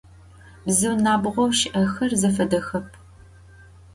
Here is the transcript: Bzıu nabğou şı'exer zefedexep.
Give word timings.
Bzıu 0.65 0.93
nabğou 1.03 1.49
şı'exer 1.57 2.11
zefedexep. 2.21 2.87